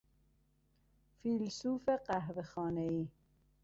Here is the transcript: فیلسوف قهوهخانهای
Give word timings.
فیلسوف 1.21 1.89
قهوهخانهای 2.07 3.07